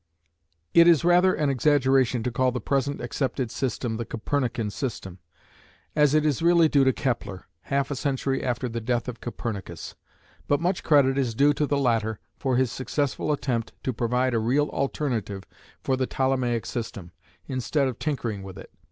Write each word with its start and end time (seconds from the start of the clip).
It 0.73 0.87
is 0.87 1.03
rather 1.05 1.31
an 1.35 1.51
exaggeration 1.51 2.23
to 2.23 2.31
call 2.31 2.51
the 2.51 2.59
present 2.59 3.01
accepted 3.01 3.51
system 3.51 3.97
the 3.97 4.03
Copernican 4.03 4.71
system, 4.71 5.19
as 5.95 6.15
it 6.15 6.25
is 6.25 6.41
really 6.41 6.67
due 6.67 6.83
to 6.83 6.91
Kepler, 6.91 7.45
half 7.69 7.91
a 7.91 7.95
century 7.95 8.43
after 8.43 8.67
the 8.67 8.81
death 8.81 9.07
of 9.07 9.21
Copernicus, 9.21 9.93
but 10.47 10.59
much 10.59 10.83
credit 10.83 11.19
is 11.19 11.35
due 11.35 11.53
to 11.53 11.67
the 11.67 11.77
latter 11.77 12.19
for 12.39 12.57
his 12.57 12.71
successful 12.71 13.31
attempt 13.31 13.73
to 13.83 13.93
provide 13.93 14.33
a 14.33 14.39
real 14.39 14.69
alternative 14.69 15.43
for 15.83 15.95
the 15.95 16.07
Ptolemaic 16.07 16.65
system, 16.65 17.11
instead 17.47 17.87
of 17.87 17.99
tinkering 17.99 18.41
with 18.41 18.57
it. 18.57 18.71